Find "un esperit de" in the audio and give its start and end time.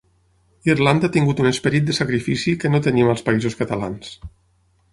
1.43-1.97